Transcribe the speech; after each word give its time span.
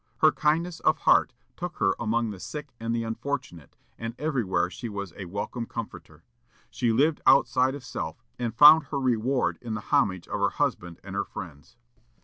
Her 0.21 0.31
kindness 0.31 0.79
of 0.79 0.97
heart 0.97 1.31
took 1.55 1.77
her 1.77 1.93
among 1.99 2.31
the 2.31 2.39
sick 2.39 2.73
and 2.79 2.95
the 2.95 3.03
unfortunate, 3.03 3.77
and 3.99 4.15
everywhere 4.17 4.67
she 4.71 4.89
was 4.89 5.13
a 5.15 5.25
welcome 5.25 5.67
comforter. 5.67 6.23
She 6.71 6.91
lived 6.91 7.21
outside 7.27 7.75
of 7.75 7.83
self, 7.85 8.23
and 8.39 8.57
found 8.57 8.85
her 8.85 8.99
reward 8.99 9.59
in 9.61 9.75
the 9.75 9.81
homage 9.91 10.27
of 10.27 10.39
her 10.39 10.49
husband 10.49 10.99
and 11.03 11.13
her 11.13 11.23
friends. 11.25 11.77